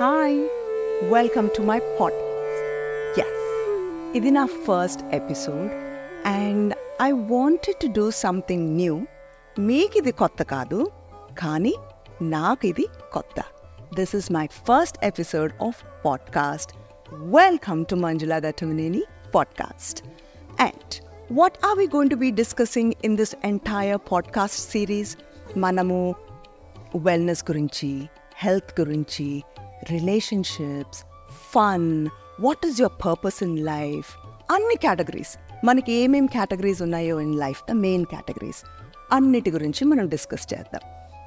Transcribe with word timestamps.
Hi 0.00 0.34
welcome 1.10 1.46
to 1.56 1.60
my 1.62 1.76
podcast 3.20 3.44
ఇది 4.16 4.30
నా 4.30 4.42
first 4.64 5.02
episode 5.14 5.70
and 6.28 6.74
I 7.02 7.08
wanted 7.12 7.78
to 7.82 7.88
do 8.00 8.04
something 8.10 8.66
new 8.76 8.94
మీకు 9.58 9.98
ఇది 9.98 10.12
కొత్త 10.12 10.42
కాదు 10.42 10.80
కానీ 11.38 11.74
నాకు 12.22 12.66
ఇది 12.66 12.86
కొత్త 13.12 13.44
this 13.94 14.14
is 14.14 14.28
my 14.32 14.44
first 14.46 14.98
episode 15.04 15.54
of 15.62 15.80
podcast 16.04 16.72
welcome 17.36 17.82
to 17.84 17.96
Manjula 17.96 18.38
Ghattamaneni 18.38 19.02
podcast 19.34 20.04
and 20.60 20.94
what 21.32 21.58
are 21.64 21.78
we 21.78 21.88
going 21.96 22.10
to 22.10 22.16
be 22.16 22.30
discussing 22.30 22.92
in 23.04 23.16
this 23.16 23.36
entire 23.44 24.00
podcast 24.12 24.60
series 24.70 25.14
మనము 25.56 25.98
wellness 26.96 27.44
గురించి 27.50 27.92
హెల్త్ 28.38 28.80
గురించి 28.80 29.28
relationships 29.90 31.04
fun 31.54 32.06
what 32.40 32.66
is 32.66 32.80
your 32.80 33.06
purpose 33.06 33.42
in 33.42 33.58
life 33.58 34.16
అన్ని 34.50 34.76
categories 34.76 35.38
మనకి 35.66 35.92
ఏమేం 35.92 36.26
categories 36.26 36.82
ఉన్నాయో 36.82 37.20
in 37.20 37.38
life 37.38 37.62
the 37.68 37.70
main 37.70 38.04
categories 38.04 38.62
అన్నిటి 39.12 39.50
గురించి 39.50 39.84
మనం 39.84 40.08
డిస్కస్ 40.08 40.54
చేద్దాం. 40.54 40.80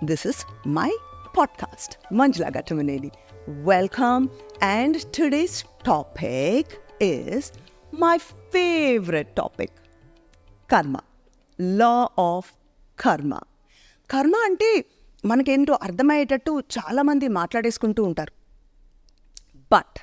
This 0.08 0.28
is 0.28 0.68
my 0.68 0.98
podcast 1.38 2.14
Manjula 2.14 2.48
Ghattamaneni 2.58 3.12
welcome 3.50 4.28
and 4.64 5.02
today's 5.02 5.64
topic 5.86 7.04
is 7.04 7.52
my 8.00 8.18
favourite 8.18 9.36
topic 9.36 9.72
karma. 10.72 10.98
Law 11.62 12.10
of 12.20 12.52
కర్మ. 13.00 13.40
కర్మ 14.12 14.36
అంటే 14.36 14.86
మనకేంటో 15.26 15.80
అర్థమయ్యేటట్టు 15.84 16.60
చాలామంది 16.60 17.28
మాట్లాడేసుకుంటూ 17.28 18.04
ఉంటారు. 18.04 18.39
But 19.72 20.00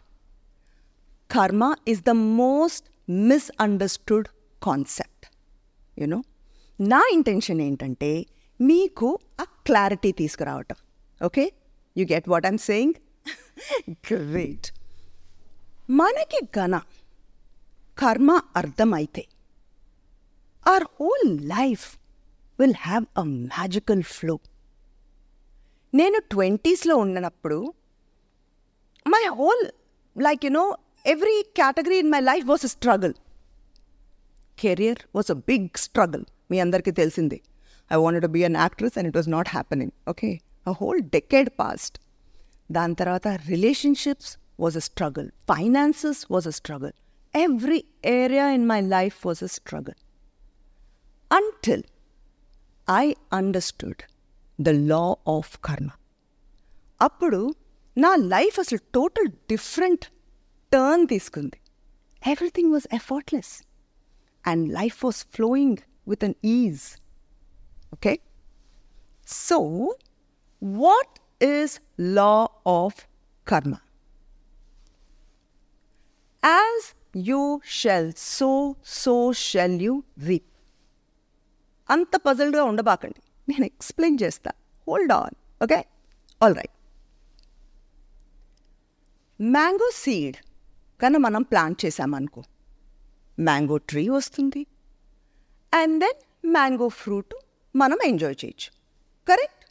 karma 1.30 1.74
is 1.88 2.02
the 2.02 2.10
most 2.10 3.10
misunderstood 3.10 4.28
concept 4.62 5.26
you know 6.00 6.22
నా 6.80 7.08
ఇంటెన్షన్ 7.12 7.60
ఏంటంటే 7.60 8.26
మీకు 8.60 9.18
ఆ 9.40 9.44
క్లారిటీ 9.44 10.12
తీసుకురావటం. 10.12 10.76
Okay 11.24 11.52
you 11.96 12.06
get 12.12 12.28
what 12.28 12.46
I'm 12.46 12.58
saying 12.58 12.94
great 13.90 14.66
మనకి 15.90 16.58
గన 16.58 16.76
కర్మ 17.98 18.40
అర్థమైతే 18.56 19.26
our 20.68 20.84
whole 20.84 21.48
life 21.48 21.98
will 22.60 22.74
have 22.78 23.04
a 23.18 23.22
magical 23.22 24.02
flow 24.02 24.38
నేను 25.94 26.18
ట్వంటీస్లో 26.18 26.96
ఉన్నప్పుడు 26.96 27.74
my 29.06 29.24
whole 29.38 29.62
like 30.16 30.44
you 30.44 30.50
know 30.50 30.76
every 31.04 31.42
category 31.52 31.98
in 31.98 32.10
my 32.10 32.20
life 32.20 32.46
was 32.46 32.64
a 32.64 32.68
struggle 32.68 33.14
career 34.58 35.00
was 35.14 35.30
a 35.30 35.34
big 35.34 35.68
struggle 35.76 36.24
మీ 36.50 36.60
అందరికీ 36.60 36.90
తెలిసిందే. 36.90 37.38
I 37.90 37.96
wanted 37.96 38.22
to 38.22 38.28
be 38.28 38.42
an 38.44 38.56
actress 38.56 38.98
and 38.98 39.08
it 39.08 39.16
was 39.16 39.28
not 39.28 39.48
happening 39.48 39.92
okay 40.08 40.40
a 40.66 40.72
whole 40.72 41.00
decade 41.00 41.50
passed 41.58 42.00
దాని 42.70 42.94
తర్వాత 42.94 43.28
relationships 43.28 44.38
was 44.60 44.76
a 44.76 44.80
struggle 44.80 45.30
finances 45.52 46.26
was 46.30 46.46
a 46.46 46.50
struggle 46.50 46.94
every 47.34 47.84
area 48.04 48.50
in 48.50 48.66
my 48.66 48.80
life 48.80 49.26
was 49.26 49.42
a 49.42 49.46
struggle 49.46 49.98
until 51.30 51.84
I 52.88 53.14
understood 53.32 54.02
the 54.60 54.68
law 54.68 55.04
of 55.26 55.58
karma 55.60 55.90
అప్పుడు 57.00 57.40
నా 57.96 58.10
life 58.34 58.56
అసలు 58.60 58.80
total 58.94 59.28
different 59.52 60.04
turn 60.72 61.06
తీసుకుంది. 61.12 61.58
Everything 62.32 62.72
was 62.72 62.88
effortless 62.92 63.52
and 64.44 64.64
life 64.78 64.98
was 65.04 65.20
flowing 65.36 65.78
with 66.08 66.24
an 66.24 66.36
ease 66.44 66.84
okay 67.94 68.12
so 69.26 69.58
what 70.62 71.16
is 71.44 71.74
law 72.18 72.34
of 72.74 72.98
karma 73.46 73.74
as 76.42 76.86
you 77.30 77.42
shall 77.80 78.12
sow 78.36 78.50
so 78.84 79.16
shall 79.32 79.78
you 79.86 79.94
reap 80.30 80.50
అంత 81.88 82.16
పజల్డ్గా 82.16 82.62
ఉండబాకండి. 82.64 83.20
నేను 83.48 83.64
explain 83.64 84.18
చేస్తా. 84.22 84.50
Hold 84.88 85.12
on 85.12 85.36
okay 85.64 85.78
all 86.40 86.56
right 86.60 86.75
mango 89.40 89.90
seed 89.94 90.36
కనుక 91.02 91.20
మనం 91.20 91.42
plant 91.42 91.84
చేసామనుకో 91.84 92.42
mango 93.40 93.76
tree 93.76 94.08
వస్తుంది. 94.08 94.66
And 95.74 96.00
then 96.00 96.48
mango 96.52 96.88
fruit 96.88 97.34
మనం 97.76 97.98
ఎంజాయ్ 98.04 98.44
చేయొచ్చు. 98.44 98.70
కరెక్ట్ 99.28 99.64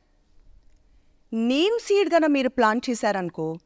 నీమ్ 1.34 1.80
సీడ్ 1.80 2.09
కన్నా 2.09 2.28
మీరు 2.28 2.50
ప్లాంట్ 2.50 2.90
చేశారనుకో 2.90 3.58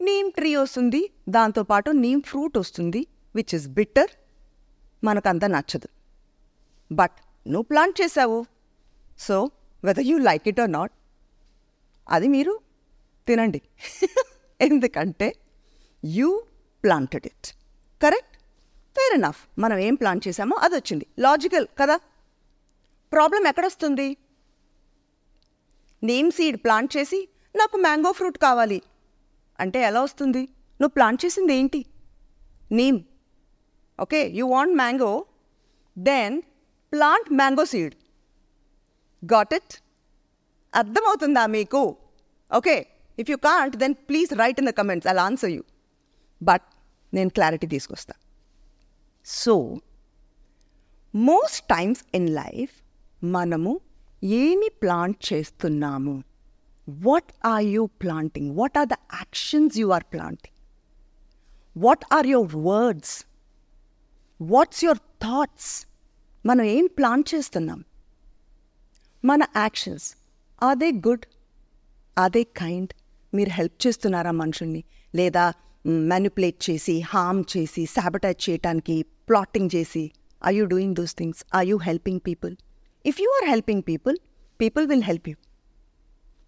నీమ్ 0.00 0.32
ట్రీ 0.32 0.56
వస్తుంది. 0.56 1.10
దాంతోపాటు 1.28 1.90
నీమ్ 1.90 2.22
ఫ్రూట్ 2.22 2.58
వస్తుంది 2.58 3.06
విచ్ 3.36 3.54
ఇస్ 3.54 3.68
బిట్టర్ 3.68 4.10
మనకంత 5.04 5.44
నచ్చదు. 5.44 5.88
బట్ 6.92 7.48
నువ్వు 7.48 7.62
ప్లాంట్ 7.62 8.00
చేసావు. 8.00 8.44
So 9.18 9.50
whether 9.84 10.04
you 10.04 10.18
like 10.18 10.48
it 10.48 10.60
or 10.60 10.72
not 10.72 10.92
అది 12.08 12.28
మీరు 12.28 12.60
తినండి. 13.26 13.62
ఎందుకంటే 14.60 15.36
you 16.04 16.42
planted 16.84 17.26
it. 17.26 17.54
Correct? 18.02 18.36
Fair 18.96 19.14
enough. 19.14 19.46
మనం 19.58 19.78
ఏం 19.78 19.94
ప్లాన్ 19.94 20.20
చేసామో 20.28 20.56
అది 20.56 20.74
వచ్చింది. 20.74 21.06
లాజికల్ 21.18 21.66
కదా? 21.80 21.96
ప్రాబ్లం 23.12 23.46
ఎక్కడొస్తుంది? 23.46 24.16
నేమ్ 26.02 26.30
సీడ్ 26.30 26.56
ప్లాంట్ 26.56 26.96
చేసి 26.96 27.28
నాకు 27.56 27.76
మ్యాంగో 27.76 28.12
ఫ్రూట్ 28.12 28.38
కావాలి. 28.38 28.82
అంటే 29.60 29.82
ఎలా 29.82 30.02
వస్తుంది? 30.02 30.42
నువ్వు 30.42 30.88
ప్లాంట్ 30.88 31.24
చేసింది 31.24 31.54
ఏంటి? 31.54 31.84
Neem. 32.72 33.00
Okay 34.00 34.28
you 34.28 34.46
want 34.46 34.76
mango 34.76 35.24
then 35.98 36.42
plant 36.92 37.32
mango 37.32 37.64
seed. 37.64 37.94
Got 39.32 39.54
it? 39.54 39.82
అర్థమవుతుందా 40.74 41.46
మీకు? 41.46 41.96
Okay. 42.56 42.86
If 43.18 43.30
you 43.32 43.36
can't 43.48 43.76
then 43.82 43.94
please 44.08 44.32
write 44.42 44.60
in 44.62 44.68
the 44.70 44.74
comments 44.80 45.08
అలా 45.12 45.24
ఆన్సర్ 45.30 45.52
యూ 45.56 45.62
బట్ 46.40 46.66
నేను 47.12 47.30
క్లారిటీ 47.36 47.66
తీసుకొస్తా. 47.74 48.14
So 49.26 49.54
most 51.14 51.60
times 51.74 52.02
in 52.14 52.30
life 52.42 52.74
మనము 53.36 53.72
ఏమి 54.22 54.68
plant 54.82 55.18
చేస్తున్నాము? 55.28 56.14
What 56.88 57.32
are 57.52 57.64
you 57.74 57.82
planting 58.02 58.50
what 58.58 58.76
are 58.78 58.88
the 58.94 58.98
actions 59.14 59.76
you 59.78 59.86
are 59.96 60.06
planting 60.12 60.54
what 61.84 62.04
are 62.12 62.26
your 62.26 62.56
words 62.68 63.14
what's 64.40 64.82
your 64.84 65.02
thoughts 65.24 65.72
మనం 66.46 66.64
ఏం 66.76 66.86
plan 66.98 67.24
చేస్తున్నాం? 67.34 67.80
మన 69.24 69.42
యాక్షన్స్ 69.56 70.06
అదే 70.62 70.90
గుడ్ 71.06 71.26
అదే 72.16 72.42
కైండ్ 72.62 72.92
మీరు 73.36 73.50
హెల్ప్ 73.50 73.78
చేస్తున్నారా 73.84 74.32
మనుషుల్ని? 74.40 74.82
లేదా 75.14 75.44
మ్యానిపులేట్ 76.10 76.70
చేసి 76.70 76.94
హామ్ 77.10 77.44
చేసి 77.52 77.82
శాబటైజ్ 77.86 78.50
చేయటానికి 78.50 78.96
ప్లాటింగ్ 79.28 79.70
చేసి 79.74 80.04
are 80.42 80.54
you 80.54 80.64
doing 80.66 80.94
those 80.94 81.14
things 81.16 81.42
are 81.54 81.66
you 81.66 81.76
helping 81.84 82.20
people 82.20 82.54
if 83.04 83.20
you 83.20 83.28
are 83.36 83.48
helping 83.50 83.82
people 83.82 84.16
people 84.60 84.86
will 84.86 85.02
help 85.02 85.28
you 85.28 85.36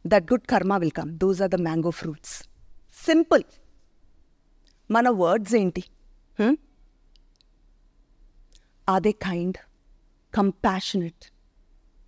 that 0.05 0.27
good 0.33 0.47
karma 0.47 0.77
will 0.77 0.91
come 0.91 1.11
those 1.19 1.41
are 1.43 1.49
the 1.49 1.61
mango 1.61 1.93
fruits 2.01 2.35
simple 3.07 3.45
మన 4.91 5.09
words 5.23 5.55
ఏంటి? 5.55 5.83
Are 8.89 9.03
they 9.03 9.13
kind 9.25 9.59
compassionate 10.33 11.25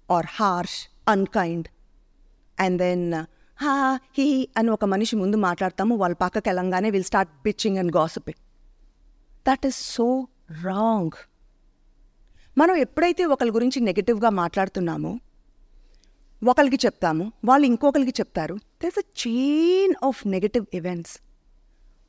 or 0.08 0.28
harsh 0.36 0.78
unkind 1.08 1.68
and 2.58 2.78
then 2.78 3.04
హా 3.62 3.98
he 4.18 4.48
అని 4.56 4.70
ఒక 4.70 4.84
మనిషి 4.84 5.16
ముందు 5.16 5.36
మాట్లాడతాము 5.36 5.96
వాళ్ళ 5.96 6.14
పక్కకి 6.14 6.48
వెళ్ళంగానే 6.48 6.90
will 6.90 7.04
start 7.04 7.46
bitching 7.46 7.78
and 7.78 7.96
gossiping 7.96 8.38
that 9.48 9.66
is 9.66 9.76
so 9.76 10.28
wrong 10.62 11.10
మనం 12.58 12.76
ఎప్పుడైతే 12.76 13.24
ఒకరి 13.24 13.50
గురించి 13.50 13.80
నెగిటివ్గా 13.80 14.30
మాట్లాడుతున్నామో 14.30 15.20
ఒకరికి 16.42 16.86
చెప్తాము 16.86 17.32
వాళ్ళు 17.44 17.66
ఇంకొకరికి 17.66 18.10
చెప్తారు 18.10 18.54
that's 18.54 18.98
a 18.98 19.04
chain 19.28 19.94
of 20.04 20.26
negative 20.26 20.66
events 20.74 21.18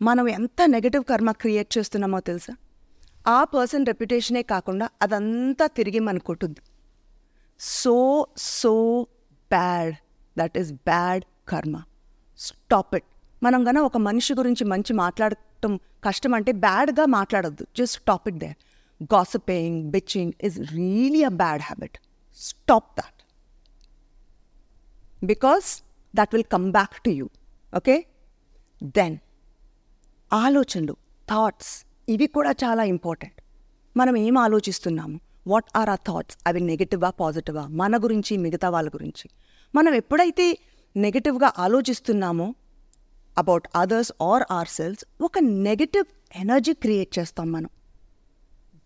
మనం 0.01 0.27
ఎంత 0.27 0.61
నెగటివ్ 0.65 1.03
కర్మ 1.03 1.31
క్రియేట్ 1.31 1.77
చేస్తున్నామో 1.77 2.19
తెలుసా? 2.19 2.55
ఆ 3.27 3.43
పర్సన్ 3.43 3.85
రెప్యుటేషనే 3.85 4.43
కాకుండా 4.43 4.89
అదంతా 5.01 5.67
తిరిగి 5.67 5.99
మనకు 5.99 6.23
కొట్టుద్ది. 6.23 6.61
So 7.59 8.27
so 8.37 9.07
bad 9.51 9.95
that 10.37 10.57
is 10.57 10.71
bad 10.71 11.23
karma. 11.47 11.83
Stop 12.39 12.95
it 12.95 13.03
మనం 13.43 13.67
గన 13.67 13.77
ఒక 13.79 13.97
మనిషి 13.97 14.33
గురించి 14.33 14.63
మంచి 14.63 14.93
మాట్లాడటం 14.93 15.79
కష్టం 16.03 16.33
అంటే 16.33 16.51
బ్యాడ్గా 16.51 17.05
మాట్లాడద్దు. 17.05 17.67
Just 17.77 17.99
stop 17.99 18.27
it 18.27 18.37
there 18.37 18.55
gossiping 19.13 19.91
bitching 19.91 20.33
is 20.43 20.59
really 20.59 21.23
a 21.23 21.29
bad 21.29 21.61
habit 21.61 21.97
stop 22.37 22.97
that 22.97 23.19
because 25.25 25.81
that 26.15 26.29
will 26.33 26.49
come 26.51 26.71
back 26.71 27.01
to 27.01 27.09
you 27.09 27.29
okay 27.75 28.05
then 28.83 29.17
ఆలోచనలు 30.33 30.95
థాట్స్ 31.29 31.85
ఇవి 32.09 32.27
కూడా 32.27 32.51
చాలా 32.51 32.83
ఇంపార్టెంట్ 32.83 33.41
మనం 33.97 34.17
ఏం 34.17 34.37
ఆలోచిస్తున్నాము? 34.37 35.19
వాట్ 35.47 35.65
ఆర్ 35.75 35.89
ఆ 35.89 35.95
థాట్స్ 35.95 36.37
అవి 36.47 36.59
నెగిటివా 36.59 37.09
పాజిటివా 37.09 37.67
మన 37.67 37.97
గురించి 37.97 38.37
మిగతా 38.37 38.69
వాళ్ళ 38.69 38.89
గురించి. 38.89 39.29
మనం 39.75 39.93
ఎప్పుడైతే 39.93 40.57
నెగిటివ్గా 40.95 41.53
ఆలోచిస్తున్నామో 41.57 42.55
about 43.37 43.67
others 43.75 44.11
or 44.21 44.43
are 44.51 44.67
cells 44.67 45.05
ఒక 45.21 45.39
నెగిటివ్ 45.39 46.05
ఎనర్జీ 46.35 46.73
క్రియేట్ 46.73 47.19
చేస్తాం 47.19 47.51
మనం. 47.51 47.69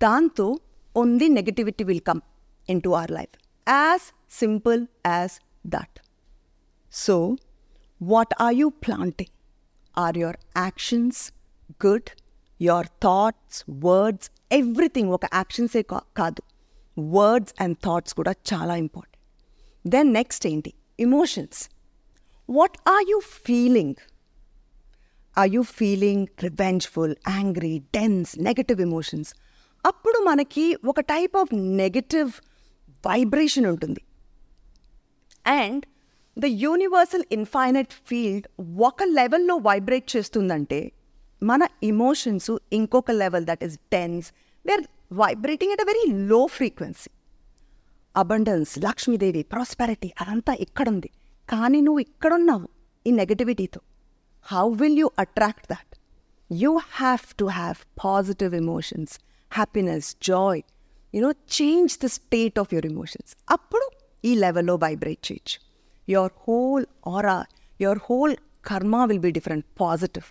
దాంతో 0.01 0.59
only 0.97 1.27
negativity 1.27 1.83
will 1.83 1.99
come 1.99 2.21
into 2.81 2.89
our 2.89 3.11
life 3.11 3.29
as 3.69 4.35
simple 4.39 4.87
as 5.05 5.31
that 5.67 5.99
so 6.91 7.35
what 8.03 8.33
are 8.41 8.53
you 8.53 8.69
planting 8.69 9.33
are 9.97 10.17
your 10.17 10.37
actions 10.57 11.31
good 11.85 12.09
your 12.61 12.87
thoughts 12.87 13.63
words 13.69 14.29
everything 14.51 15.09
ఒక 15.09 15.25
యాక్షన్సే 15.33 15.81
కాదు. 16.17 16.41
Words 16.99 17.53
and 17.61 17.77
thoughts 17.77 18.13
కూడా 18.13 18.31
చాలా 18.31 18.75
important 18.75 19.17
then 19.87 20.13
next 20.13 20.47
ఏంటి? 20.47 20.73
Emotions 20.99 21.69
what 22.49 22.77
are 22.87 23.05
you 23.09 23.19
feeling 23.19 23.95
are 25.37 25.49
you 25.49 25.61
feeling 25.61 26.27
revengeful 26.43 27.15
angry 27.29 27.79
dense 27.79 28.39
negative 28.39 28.81
emotions 28.81 29.33
అప్పుడు 29.85 30.19
మనకి 30.19 30.77
ఒక 30.85 30.99
type 30.99 31.37
of 31.37 31.55
negative 31.55 32.31
vibration 33.07 33.65
ఉంటుంది. 33.65 34.01
And 35.47 35.85
the 36.39 36.45
universal 36.45 37.23
infinite 37.31 37.93
field 38.07 38.47
ఒక 38.61 39.03
లెవెల్లో 39.03 39.55
వైబ్రేట్ 39.55 40.17
చేస్తుందంటే 40.17 40.91
మన 41.43 41.67
ఇమోషన్స్ 41.83 42.51
ఇంకొక 42.73 43.11
level 43.11 43.45
that 43.45 43.63
is 43.63 43.77
tense 43.91 44.33
we're 44.65 44.83
vibrating 45.13 45.71
at 45.71 45.81
a 45.81 45.85
very 45.85 46.11
low 46.11 46.45
frequency 46.45 47.09
abundance 48.15 48.79
Lakshmidevi 48.79 49.43
prosperity 49.43 50.11
అదంతా 50.21 50.53
ఇక్కడుంది. 50.53 51.09
కానీ 51.49 51.79
నువ్వు 51.81 52.01
ఇక్కడున్నావు 52.05 52.67
ఈ 53.05 53.11
నెగటివిటీతో 53.21 53.81
how 54.45 54.63
will 54.81 54.97
you 54.97 55.07
attract 55.17 55.67
that 55.71 55.91
you 56.49 56.71
have 56.93 57.25
to 57.37 57.45
have 57.55 57.79
positive 58.05 58.55
emotions 58.55 59.13
happiness 59.51 60.09
joy 60.29 60.61
you know 61.13 61.31
change 61.57 61.93
the 62.01 62.09
state 62.17 62.57
of 62.59 62.71
your 62.73 62.87
emotions 62.93 63.33
అప్పుడు 63.49 63.85
ఈ 64.23 64.33
లెవెల్లో 64.35 64.75
vibrate 64.77 65.23
చేయొచ్చు 65.27 65.57
your 66.07 66.33
whole 66.45 66.85
aura 67.13 67.37
your 67.79 68.01
whole 68.07 68.35
karma 68.65 68.97
will 69.05 69.23
be 69.27 69.31
different 69.31 69.65
positive 69.81 70.27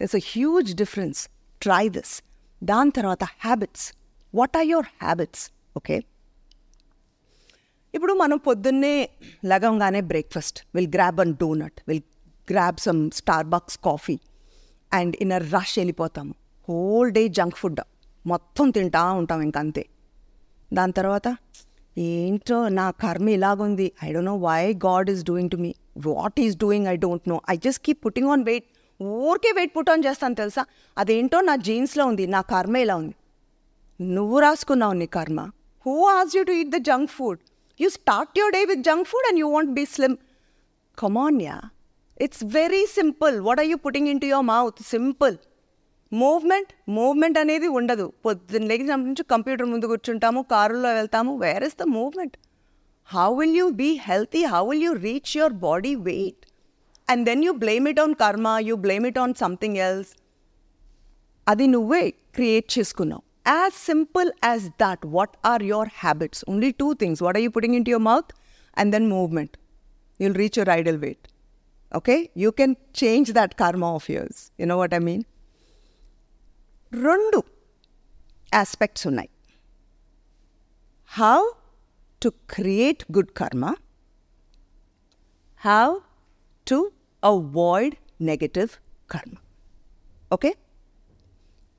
there's 0.00 0.16
a 0.16 0.22
huge 0.32 0.70
difference 0.82 1.20
try 1.60 1.84
this 1.88 2.14
దాని 2.62 2.92
తర్వాత 2.98 3.24
habits 3.38 3.86
what 4.34 4.56
are 4.56 4.66
your 4.66 4.90
habits 5.02 5.44
okay 5.76 5.96
ఇప్పుడు 7.94 8.12
మనం 8.12 8.38
పొద్దున్నే 8.38 9.08
లగంగానే 9.44 10.00
breakfast 10.00 10.66
will 10.74 10.88
grab 10.94 11.20
an 11.20 11.34
donut 11.34 11.80
will 11.88 12.00
grab 12.50 12.78
some 12.78 13.10
Starbucks 13.46 13.78
coffee 13.78 14.18
and 14.92 15.16
in 15.20 15.32
a 15.32 15.38
rush 15.38 15.78
వెళ్ళిపోతాము. 15.78 16.34
Whole 16.68 17.10
day 17.10 17.28
junk 17.28 17.56
food 17.56 17.80
మొత్తం 18.26 18.70
తింటా 18.70 19.12
ఉంటాం 19.12 19.40
ఇంకంతే. 19.42 19.86
దాని 20.72 20.92
తర్వాత 20.92 21.36
ఏంటో 21.98 22.68
నా 22.68 22.90
కర్మ 22.90 23.28
ఇలాగుంది. 23.28 23.92
I 24.04 24.12
don't 24.12 24.30
know 24.30 24.36
why 24.36 24.72
God 24.86 25.10
is 25.10 25.24
doing 25.24 25.50
to 25.50 25.56
me 25.56 25.74
what 26.06 26.40
is 26.40 26.56
doing 26.56 26.86
I 26.86 26.96
don't 26.96 27.28
know 27.28 27.40
I 27.50 27.56
just 27.56 27.82
keep 27.86 28.04
putting 28.06 28.28
on 28.28 28.44
weight 28.44 28.66
ఊరికే 29.02 29.52
వెయిట్ 29.52 29.76
పుట్ 29.76 29.90
ఆన్ 29.90 30.04
చేస్తాను 30.06 30.34
తెలుసా? 30.34 30.64
అదేంటో 30.98 31.40
నా 31.40 31.56
జీన్స్లో 31.56 32.06
ఉంది. 32.06 32.26
నా 32.26 32.40
కర్మ 32.40 32.76
ఇలా 32.76 32.96
ఉంది. 32.96 33.14
నువ్వు 34.00 34.38
రాసుకున్నావు 34.38 34.92
నీ 34.92 35.06
కర్మ. 35.06 35.50
Who 35.86 36.04
ask 36.04 36.36
you 36.36 36.44
to 36.44 36.52
eat 36.52 36.70
the 36.70 36.76
junk 36.76 37.10
food 37.10 37.38
you 37.80 37.88
start 37.98 38.38
your 38.40 38.54
day 38.56 38.62
with 38.72 38.84
junk 38.88 39.08
food 39.12 39.28
and 39.30 39.40
you 39.42 39.48
want 39.56 39.72
be 39.78 39.84
slim 39.94 40.16
come on 40.98 41.40
ya 41.48 41.56
it's 42.24 42.44
very 42.58 42.84
simple 42.98 43.36
what 43.48 43.60
are 43.62 43.70
you 43.72 43.78
putting 43.86 44.10
into 44.24 44.28
your 44.32 44.48
mouth 44.54 44.80
simple 44.94 45.36
movement 46.12 46.72
movement 46.96 47.38
అనేది 47.42 47.68
ఉండదు. 47.78 48.04
పొద్దున్న 48.24 48.66
లేచిన 48.70 48.96
నుంచి 49.06 49.22
computer 49.32 49.68
ముందు 49.70 49.86
కూర్చుంటాము 49.92 50.40
కారులో 50.52 50.90
వెళ్తాము. 50.98 51.32
Where 51.44 51.64
is 51.68 51.78
the 51.82 51.86
movement 51.96 52.36
how 53.08 53.28
will 53.38 53.56
you 53.60 53.66
be 53.80 53.88
healthy 54.08 54.42
how 54.52 54.62
will 54.68 54.84
you 54.86 54.92
reach 55.06 55.32
your 55.38 55.56
body 55.66 55.94
weight 56.10 56.44
and 57.08 57.24
then 57.28 57.42
you 57.46 57.52
blame 57.64 57.86
it 57.92 58.00
on 58.04 58.14
karma 58.22 58.48
you 58.68 58.76
blame 58.86 59.06
it 59.10 59.18
on 59.24 59.34
something 59.42 59.78
else 59.88 60.12
అది 61.46 61.66
నువ్వే 61.74 62.02
క్రియేట్ 62.36 62.68
చేసుకున్నావు. 62.76 63.24
as 63.51 63.77
simple 63.85 64.29
as 64.45 64.65
that 64.83 65.03
what 65.15 65.33
are 65.45 65.63
your 65.69 65.91
habits 66.01 66.41
only 66.49 66.71
two 66.81 66.87
things 67.01 67.21
what 67.25 67.37
are 67.37 67.45
you 67.45 67.51
putting 67.57 67.77
into 67.85 67.93
your 67.95 68.07
mouth 68.09 68.31
and 68.77 68.91
then 68.95 69.07
movement 69.13 69.55
you'll 70.19 70.37
reach 70.41 70.57
your 70.59 70.71
ideal 70.75 70.99
weight 71.05 71.25
okay 71.91 72.15
you 72.37 72.49
can 72.59 72.75
change 73.01 73.31
that 73.39 73.53
karma 73.61 73.85
of 73.97 74.07
yours 74.11 74.41
you 74.61 74.67
know 74.67 74.77
what 74.77 74.93
I 74.93 75.01
mean 75.07 75.23
రెండు 76.91 77.39
aspects 78.51 79.05
ఉన్నాయి 79.09 79.29
how 81.11 81.37
to 82.21 82.29
create 82.53 83.03
good 83.11 83.33
karma 83.39 83.65
how 85.61 85.85
to 86.67 86.77
avoid 87.23 87.95
negative 88.21 88.71
karma 89.11 89.35
okay 90.31 90.51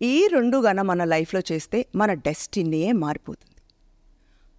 ఈ 0.01 0.27
రెండు 0.27 0.57
గన 0.57 0.81
మన 0.81 1.03
లైఫ్లో 1.03 1.41
చేస్తే 1.51 1.85
మన 1.95 2.13
డెస్టినీయే 2.13 2.91
మారిపోతుంది. 2.91 3.61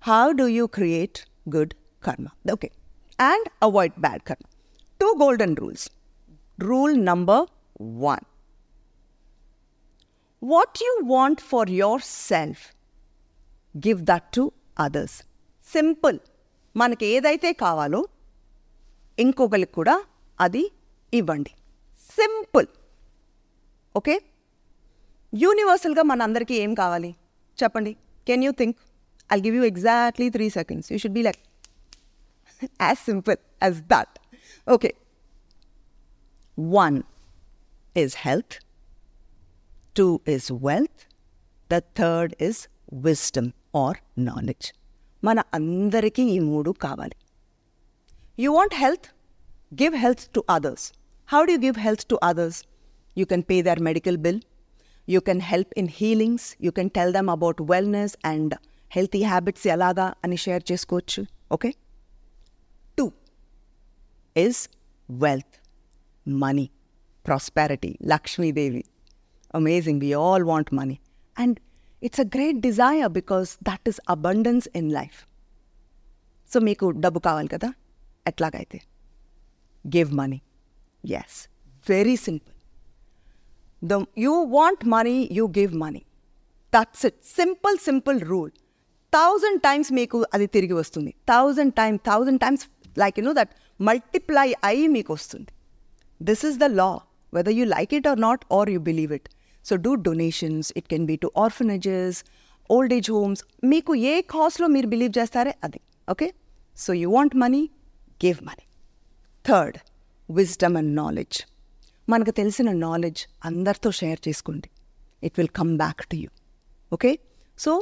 How 0.03 0.33
do 0.33 0.47
you 0.47 0.67
create 0.67 1.19
good 1.57 1.75
karma 2.05 2.27
okay 2.53 2.71
and 3.19 3.49
avoid 3.63 4.01
bad 4.01 4.23
karma 4.23 4.47
two 5.01 5.09
golden 5.25 5.57
rules 5.57 5.91
rule 6.59 7.05
number 7.07 7.45
one 7.81 8.25
what 10.43 10.79
you 10.83 10.93
want 11.17 11.41
for 11.41 11.71
yourself 12.03 12.65
give 13.87 14.01
that 14.03 14.33
to 14.33 14.53
others 14.79 15.23
simple 15.65 16.19
మనకి 16.77 17.07
ఏదైతే 17.07 17.53
కావాలో 17.53 18.09
ఇంకొకరికి 19.19 19.73
కూడా 19.73 20.05
అది 20.41 20.71
ఇవ్వండి. 21.13 21.53
సింపుల్ 22.17 22.67
ఓకే 23.97 24.17
యూనివర్సల్గా 25.43 26.03
మనందరికీ 26.11 26.55
ఏం 26.65 26.75
కావాలి? 26.75 27.11
చెప్పండి. 27.63 27.93
Can 28.29 28.45
you 28.47 28.53
think 28.61 28.77
I 29.31 29.39
give 29.47 29.57
you 29.59 29.65
exactly 29.73 30.29
three 30.37 30.47
seconds 30.59 30.89
you 30.93 30.99
should 31.05 31.17
be 31.19 31.23
like 31.29 31.41
as 32.87 33.01
simple 33.09 33.39
as 33.63 33.81
that 33.95 34.15
okay 34.67 34.93
one 36.59 36.99
is 38.05 38.17
health 38.27 38.57
two 39.99 40.15
is 40.33 40.45
wealth, 40.65 40.99
the 41.71 41.79
third 41.99 42.31
is 42.47 42.57
wisdom 43.05 43.47
or 43.81 43.93
knowledge. 44.27 44.67
మన 45.25 45.39
అందరికీ 45.55 46.23
ఈ 46.23 46.39
మూడు 46.49 46.71
కావాలి. 46.85 47.17
You 48.39 48.49
want 48.53 48.75
health 48.75 49.07
give 49.83 49.95
health 49.95 50.25
to 50.35 50.41
others 50.57 50.85
how 51.29 51.41
do 51.45 51.57
give 51.65 51.79
health 51.87 52.05
to 52.05 52.19
others 52.23 52.59
you 53.17 53.25
can 53.33 53.45
pay 53.51 53.57
their 53.63 53.81
medical 53.89 54.19
bill 54.27 54.41
you 55.09 55.21
can 55.29 55.43
help 55.51 55.73
in 55.83 55.91
healings 55.99 56.47
you 56.67 56.71
can 56.79 56.91
tell 56.99 57.13
them 57.13 57.31
about 57.37 57.61
wellness 57.73 58.17
and 58.33 58.55
healthy 58.91 59.23
habits 59.33 59.67
ఎలాగా 59.75 60.07
అని 60.25 60.39
share 60.45 60.65
చేసుకోవచ్చు 60.73 61.23
okay 61.57 61.71
two 62.99 63.07
is 64.37 64.57
wealth, 65.09 65.55
money, 66.27 66.65
prosperity, 67.25 67.97
Lakshmi 68.03 68.53
Devi. 68.53 68.83
Amazing. 69.55 69.99
We 69.99 70.13
all 70.17 70.45
want 70.45 70.73
money. 70.73 70.97
And 71.37 71.55
it's 72.03 72.19
a 72.19 72.27
great 72.27 72.61
desire 72.61 73.09
because 73.11 73.57
that 73.63 73.81
is 73.85 73.99
abundance 74.09 74.67
in 74.81 74.89
life. 74.91 75.19
So 76.51 76.59
మీకు 76.61 76.87
డబ్బు 77.05 77.21
కావాలి 77.21 77.49
కదా 77.55 77.69
ఎట్లాగైతే 78.27 78.79
give 79.85 80.11
money 80.21 80.39
yes 81.05 81.39
very 81.87 82.17
simple 82.27 82.56
the 83.83 83.99
you 84.19 84.35
want 84.59 84.85
money 84.95 85.17
you 85.39 85.47
give 85.59 85.75
money 85.85 86.03
that's 86.73 87.05
it 87.11 87.19
simple 87.39 87.77
simple 87.89 88.21
rule 88.33 88.53
thousand 89.13 89.61
times 89.61 89.91
మీకు 89.93 90.19
అది 90.35 90.47
తిరిగి 90.47 90.75
వస్తుంది 90.83 91.13
thousand 91.35 91.75
time 91.75 91.99
thousand 92.11 92.41
times 92.41 92.65
like 92.99 93.19
you 93.19 93.25
know 93.25 93.33
that 93.33 93.53
multiply 93.81 94.49
అయ్యి 94.65 94.87
మీకు 94.97 95.13
వస్తుంది 95.13 95.51
this 96.21 96.45
is 96.51 96.59
the 96.65 96.69
law 96.81 96.91
whether 97.33 97.51
you 97.51 97.67
like 97.67 97.93
it 97.93 98.07
or 98.07 98.17
not, 98.17 98.45
or 98.49 98.69
you 98.69 98.81
believe 98.81 99.13
it. 99.13 99.29
So 99.65 99.77
do 99.77 99.97
donations. 99.99 100.73
It 100.77 100.89
can 100.89 101.07
be 101.07 101.17
to 101.19 101.31
orphanages, 101.37 102.25
old 102.71 102.93
age 102.93 103.09
homes. 103.09 103.41
మీకు 103.65 103.93
ఏ 104.05 104.15
కాస్ట్లో 104.33 104.67
మీరు 104.67 104.89
believe 104.93 105.13
చేస్తారే 105.19 105.53
అది 105.67 105.81
okay 106.09 106.29
so 106.77 106.93
you 107.01 107.09
want 107.11 107.35
money 107.45 107.63
give 108.21 108.41
money 108.49 108.65
third 109.45 109.77
wisdom 110.29 110.77
and 110.77 110.93
knowledge 111.03 111.39
మనకు 112.09 112.31
తెలిసిన 112.31 112.73
knowledge 112.87 113.23
అందరితో 113.49 113.91
share 113.91 114.21
చేసుకోండి. 114.29 114.69
It 115.27 115.35
will 115.39 115.53
come 115.61 115.73
back 115.83 116.03
to 116.11 116.17
you 116.17 116.29
okay 116.93 117.11
so 117.59 117.73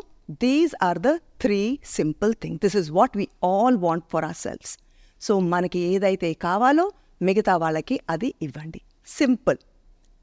these 0.44 0.74
are 0.88 0.98
the 0.98 1.10
three 1.42 1.60
simple 1.98 2.32
thing 2.42 2.58
this 2.64 2.76
is 2.80 2.90
what 2.98 3.16
we 3.20 3.26
all 3.50 3.76
want 3.76 4.06
for 4.12 4.24
ourselves 4.44 4.72
so 5.22 5.34
మనకి 5.52 5.78
ఏదైతే 5.92 6.30
కావాలో 6.46 6.86
మిగతా 7.20 7.56
వాళ్ళకి 7.56 8.00
అది 8.12 8.34
ఇవ్వండి. 8.46 8.80
Simple 9.18 9.58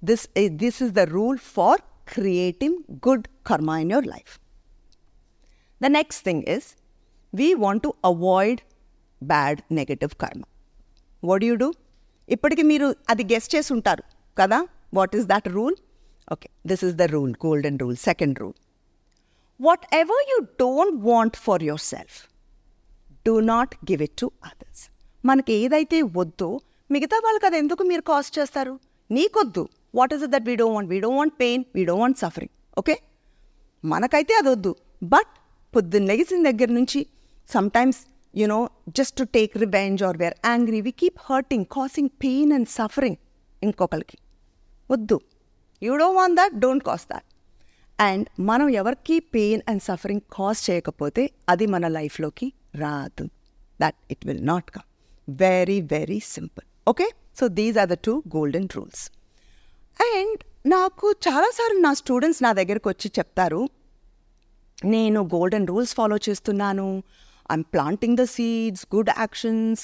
this 0.01 0.25
this 0.61 0.79
is 0.83 0.93
the 0.99 0.99
rule 0.99 1.39
for 1.55 1.81
creating 2.13 2.77
good 3.07 3.27
karma 3.49 3.75
in 3.83 3.91
your 3.91 4.07
life 4.07 4.33
the 5.81 5.91
next 5.99 6.23
thing 6.25 6.43
is 6.55 6.67
we 7.33 7.47
want 7.65 7.83
to 7.83 7.93
avoid 8.11 8.61
bad 9.21 9.61
negative 9.79 10.13
karma 10.23 10.43
what 11.23 11.43
you 11.43 11.55
do 11.55 11.69
ఇప్పటికి 12.29 12.63
మీరు 12.63 12.95
అది 13.09 13.23
గెస్ట్ 13.23 13.55
చేసి 13.55 13.73
ఉంటారు 13.73 14.03
కదా? 14.37 14.59
What 14.93 15.15
is 15.15 15.25
that 15.25 15.47
rule 15.47 15.75
okay 16.31 16.49
this 16.67 16.83
is 16.83 16.95
the 16.95 17.01
rule 17.01 17.33
golden 17.45 17.77
rule 17.77 17.95
second 17.95 18.39
rule 18.39 18.57
whatever 19.93 20.23
you 20.31 20.37
don't 20.59 20.97
want 21.03 21.37
for 21.37 21.63
yourself 21.81 22.17
do 23.25 23.39
not 23.39 23.75
give 23.91 24.01
it 24.01 24.17
to 24.17 24.31
others 24.43 24.83
మనకి 25.25 25.53
ఏదైతే 25.53 26.01
వద్దో 26.17 26.49
మిగతా 26.89 27.17
వాళ్ళకి 27.19 27.45
అది 27.45 27.57
ఎందుకు 27.57 27.83
మీరు 27.83 28.01
కాస్ట్ 28.01 28.39
చేస్తారు? 28.39 28.73
నీకొద్దు. 29.09 29.63
What 29.95 30.13
is 30.13 30.23
that 30.23 30.45
we 30.49 30.55
don't 30.55 30.75
want 30.75 30.89
we 30.89 30.99
don't 30.99 31.17
want 31.17 31.35
pain 31.39 31.63
we 31.75 31.83
don't 31.85 32.01
want 32.01 32.17
suffering 32.17 32.53
okay 32.77 32.95
మనకైతే 33.83 34.33
అది 34.33 34.49
వద్దు 34.49 34.71
బట్ 35.03 35.31
పొద్దున్న 35.73 36.07
లెగిసిన 36.07 36.43
దగ్గర 36.49 36.69
నుంచి 36.69 36.99
sometimes 37.49 38.01
you know 38.33 38.59
just 38.97 39.15
to 39.19 39.23
take 39.37 39.53
revenge 39.63 40.01
or 40.09 40.17
we're 40.21 40.35
angry 40.51 40.79
we 40.87 40.91
keep 41.01 41.19
hurting 41.29 41.65
causing 41.75 42.11
pain 42.23 42.51
and 42.57 42.69
suffering 42.77 43.19
ఇంకొకరికి 43.61 44.17
వద్దు. 44.89 45.17
You 45.81 45.91
don't 46.01 46.17
want 46.19 46.37
that 46.41 46.55
don't 46.63 46.83
cause 46.89 47.05
that 47.11 47.27
and 47.99 48.27
మనం 48.49 48.67
ఎవరికి 48.81 49.15
పెయిన్ 49.35 49.63
అండ్ 49.71 49.83
సఫరింగ్ 49.89 50.23
కాజ్ 50.37 50.61
చేయకపోతే 50.69 51.23
అది 51.53 51.65
మన 51.73 51.87
లైఫ్లోకి 51.97 52.47
రాదు. 52.83 53.25
That 53.81 53.97
it 54.13 54.23
will 54.27 54.45
not 54.53 54.69
come 54.77 54.87
very 55.27 55.79
very 55.95 56.19
simple 56.35 56.65
okay 56.91 57.07
so 57.39 57.47
these 57.59 57.77
are 57.83 57.89
the 57.93 57.97
two 58.07 58.13
golden 58.35 58.69
rules 58.75 59.03
and 59.99 60.41
నాకు 60.75 61.07
చాలాసార్లు 61.27 61.79
నా 61.87 61.91
స్టూడెంట్స్ 62.01 62.41
నా 62.45 62.51
దగ్గరకు 62.59 62.87
వచ్చి 62.89 63.07
చెప్తారు 63.17 63.61
నేను 64.93 65.19
గోల్డెన్ 65.33 65.67
రూల్స్ 65.71 65.93
ఫాలో 65.95 66.17
చేస్తున్నాను. 66.27 66.87
I'm 67.55 67.65
planting 67.75 68.17
the 68.21 68.25
seeds 68.35 68.85
good 68.95 69.11
actions 69.23 69.83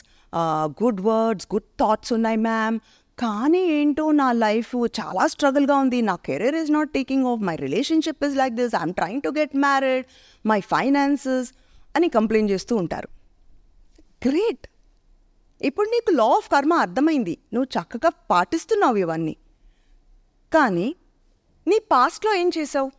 good 0.81 1.01
words 1.09 1.47
good 1.53 1.69
thoughts 1.83 2.13
ఉన్నాయి 2.17 2.39
మ్యామ్ 2.47 2.77
కానీ 3.17 3.61
ఏంటో 3.77 4.05
నా 4.21 4.29
లైఫ్ 4.45 4.73
చాలా 4.99 5.23
స్ట్రగుల్గా 5.33 5.75
ఉంది. 5.83 5.99
నా 6.09 6.15
career 6.27 6.57
is 6.61 6.71
not 6.77 6.89
taking 6.97 7.27
off 7.31 7.41
my 7.49 7.55
relationship 7.65 8.23
is 8.27 8.35
like 8.41 8.53
this 8.61 8.75
I'm 8.81 8.93
trying 8.99 9.23
to 9.27 9.31
get 9.39 9.55
married 9.65 10.05
my 10.51 10.59
finances 10.73 11.49
అని 11.97 12.09
కంప్లైంట్ 12.17 12.51
చేస్తూ 12.53 12.73
ఉంటారు. 12.83 13.09
గ్రేట్ 14.25 14.65
ఇప్పుడు 15.61 15.87
నీకు 15.93 16.11
లా 16.19 16.29
ఆఫ్ 16.37 16.47
కర్మ 16.53 16.73
అర్థమైంది. 16.85 17.35
నువ్వు 17.53 17.69
చక్కగా 17.75 18.09
పాటిస్తున్నావు 18.31 18.97
ఇవన్నీ. 19.03 19.35
కానీ 20.55 20.87
నీ 21.67 21.77
పాస్ట్లో 21.93 22.31
ఏం 22.41 22.49
చేసావు? 22.57 22.89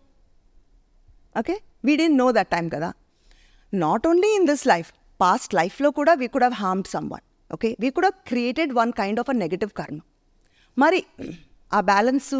Okay 1.40 1.54
we 1.86 1.92
don't 2.00 2.18
know 2.22 2.26
that 2.38 2.50
time 2.54 2.66
కదా. 2.74 2.90
Not 3.72 4.06
only 4.06 4.34
in 4.34 4.46
this 4.46 4.66
life 4.66 4.92
past 5.20 5.54
లైఫ్లో 5.54 5.90
కూడా 5.90 6.14
we 6.14 6.26
could 6.26 6.42
have 6.42 6.54
harmed 6.54 6.88
someone 7.10 7.24
okay 7.52 7.76
we 7.80 7.90
could 7.90 8.04
have 8.04 8.28
created 8.28 8.72
one 8.72 8.92
kind 8.92 9.20
of 9.20 9.30
a 9.30 9.32
negative 9.32 9.70
karma 9.70 9.98
మరి 10.76 11.04
ఆ 11.72 11.80
బ్యాలెన్స్ 11.80 12.34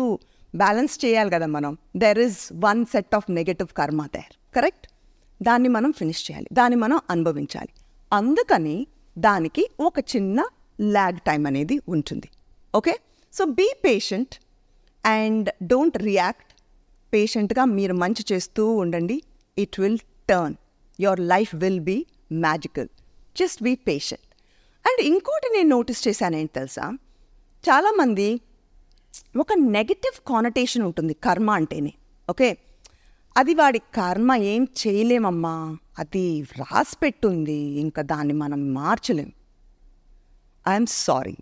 బ్యాలెన్స్ 0.54 1.04
చేయాలి 1.04 1.30
కదా 1.30 1.47
మనం. 1.47 1.78
There 1.97 2.18
is 2.18 2.52
one 2.52 2.87
set 2.87 3.14
of 3.14 3.30
negative 3.30 3.68
karma 3.68 4.06
there 4.06 4.35
correct 4.54 4.87
దాన్ని 5.42 5.68
మనం 5.68 5.92
finish 5.92 6.30
చేయాలి 6.30 6.47
దాన్ని 6.52 6.76
మనం 6.76 7.00
అనుభవించాలి. 7.11 7.73
అందుకని 8.12 8.87
దానికి 9.18 9.70
ఒక 9.80 9.99
చిన్న 9.99 10.44
ల్యాగ్ 10.80 11.18
టైం 11.18 11.47
అనేది 11.47 11.80
ఉంటుంది 11.88 12.28
okay 12.75 12.99
so 13.32 13.44
be 13.44 13.68
patient 13.85 14.35
and 15.06 15.50
don't 15.62 15.97
react 15.97 16.52
పేషెంట్గా 17.12 17.64
మీరు 17.64 17.94
మంచి 17.94 18.25
చేస్తూ 18.32 18.66
ఉండండి 18.66 19.23
it 19.58 19.80
will 19.80 19.99
turn 20.28 20.56
your 21.00 21.21
life 21.21 21.55
will 21.55 21.81
be 21.81 22.07
magical 22.33 22.88
just 23.37 23.62
be 23.62 23.75
patient 23.75 24.35
and 24.87 25.07
ఇంకోటి 25.07 25.57
నేను 25.57 25.69
నోటీస్ 25.69 26.09
చేశానేంటి 26.09 26.52
తెలుసా? 26.52 26.99
చాలామంది 27.64 28.40
ఒక 29.37 29.52
నెగటివ్ 29.52 30.28
కానటేషన్ 30.28 30.83
ఉంటుంది 30.83 31.14
కర్మ 31.14 31.50
అంటేనే. 31.50 31.95
ఓకే? 32.31 32.59
అది 33.37 33.55
వాడి 33.55 33.78
కర్మ 33.78 34.35
ఏం 34.35 34.69
చేయలేమమ్మా. 34.87 35.76
అది 35.99 36.43
వ్రాసి 36.43 36.97
పెట్టుంది 37.02 37.59
ఇంకా 37.81 38.02
దాన్ని 38.02 38.35
మనం 38.35 38.75
మార్చలేం. 38.75 39.33
I'm 40.69 40.87
sorry 40.87 41.37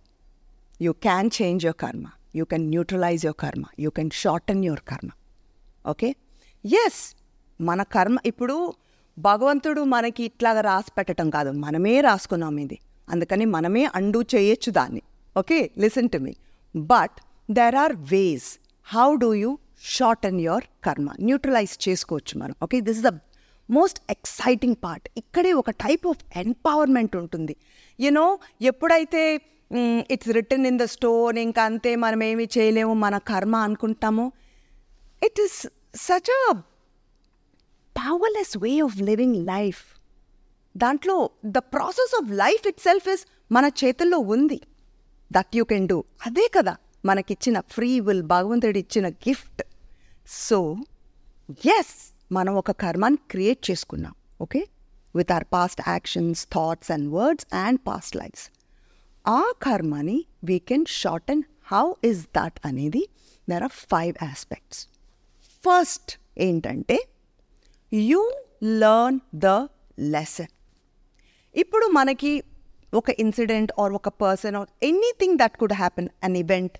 you 0.82 0.92
can 0.92 1.30
change 1.42 1.66
your 1.66 1.80
karma 1.80 2.06
you 2.36 2.44
can 2.44 2.68
neutralize 2.68 3.26
your 3.26 3.40
karma 3.40 3.64
you 3.80 3.90
can 3.90 4.10
shorten 4.10 4.64
your 4.64 4.80
karma 4.80 5.10
okay 5.90 6.14
yes 6.64 7.16
మన 7.60 7.82
కర్మ 7.82 8.16
ఇప్పుడు 8.26 8.74
భగవంతుడు 9.18 9.82
మనకి 9.94 10.22
ఇట్లాగా 10.30 10.62
రాసి 10.70 10.90
పెట్టడం 10.96 11.28
కాదు. 11.36 11.50
మనమే 11.64 11.94
రాసుకున్నాం 12.08 12.56
ఇది. 12.64 12.78
అందుకని 13.12 13.44
మనమే 13.54 13.84
అండూ 13.98 14.20
చేయొచ్చు 14.34 14.70
దాన్ని. 14.78 15.02
Okay 15.36 15.58
listen 15.82 16.10
to 16.14 16.18
me 16.26 16.34
but 16.74 17.16
there 17.58 17.76
are 17.84 17.94
ways 18.12 18.48
how 18.86 19.08
do 19.24 19.30
you 19.42 19.50
shorten 19.96 20.40
your 20.46 20.64
karma 20.86 21.08
neutralize 21.28 21.74
చేసుకోవచ్చు 21.86 22.34
మనం. 22.42 22.54
Okay 22.64 22.80
this 22.88 22.98
is 23.00 23.06
the 23.08 23.12
most 23.68 23.98
exciting 24.14 24.78
part 24.84 25.06
ఇక్కడే 25.20 25.52
ఒక 25.60 25.70
టైప్ 25.84 26.04
ఆఫ్ 26.12 26.22
ఎంపవర్మెంట్ 26.44 27.14
ఉంటుంది. 27.22 27.54
యునో 27.98 28.26
ఎప్పుడైతే 28.70 29.22
it's 30.14 30.32
written 30.38 30.66
in 30.66 30.78
the 30.82 30.84
stone 30.94 31.38
ఇంకా 31.46 31.62
అంతే 31.70 31.92
మనం 32.04 32.20
ఏమి 32.22 32.44
చేయలేము 32.56 32.94
మన 33.04 33.16
కర్మ 33.30 33.54
అనుకుంటామో 33.68 34.26
it 35.28 35.40
is 35.46 35.58
such 36.06 36.30
a 36.38 36.42
powerless 38.06 38.56
way 38.56 38.80
of 38.80 38.96
living 38.96 39.36
life 39.46 39.82
దాంట్లో 40.76 41.30
the 41.46 41.58
process 41.58 42.14
of 42.22 42.30
life 42.30 42.66
itself 42.80 43.08
is 43.08 43.26
మన 43.52 43.70
చేతుల్లో 43.84 44.18
ఉంది. 44.18 44.62
దట్ 45.32 45.56
యూ 45.56 45.64
కెన్ 45.64 45.86
డూ 45.86 46.04
అదే 46.26 46.48
కదా 46.48 46.76
మనకిచ్చిన 47.04 47.60
ఫ్రీ 47.60 48.00
విల్ 48.00 48.22
భగవంతుడు 48.22 48.78
ఇచ్చిన 48.78 49.08
గిఫ్ట్ 49.08 49.62
సో 50.26 50.76
ఎస్ 51.78 52.12
మనం 52.32 52.54
ఒక 52.54 52.70
కర్మాన్ని 52.70 53.18
క్రియేట్ 53.30 53.70
చేసుకున్నాం 53.70 54.14
okay 54.40 54.66
with 55.16 55.32
our 55.32 55.44
past 55.52 55.80
actions 55.88 56.46
thoughts 56.46 56.90
and 56.90 57.14
words 57.14 57.46
and 57.54 57.80
past 57.86 58.16
lives 58.16 58.50
ఆ 59.26 59.42
కర్మని 59.62 60.26
we 60.44 60.58
can 60.58 60.84
short 60.88 61.30
and 61.30 61.44
how 61.66 61.92
is 62.04 62.26
that 62.36 62.60
అనేది 62.64 63.02
there 63.50 63.62
are 63.62 63.72
five 63.72 64.24
aspects 64.24 64.88
first 65.64 66.20
ఏంటంటే 66.38 66.98
యూ 67.92 68.22
లర్న్ 68.82 69.18
ద 69.36 69.48
లెసన్ 70.14 70.52
ఇప్పుడు 71.54 71.86
మనకి 71.88 72.32
ఒక 72.92 73.10
ఇన్సిడెంట్ 73.18 73.72
ఆర్ 73.78 73.92
ఒక 73.92 74.08
person 74.20 74.56
or 74.56 74.68
anything 74.82 75.38
that 75.38 75.56
could 75.56 75.72
happen 75.72 76.08
an 76.24 76.36
event 76.36 76.76